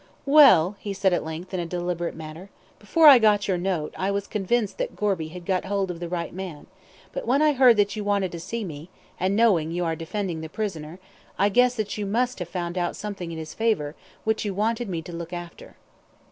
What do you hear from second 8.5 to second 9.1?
me,